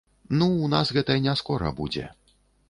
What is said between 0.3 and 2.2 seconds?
Ну, у нас гэта не скора будзе!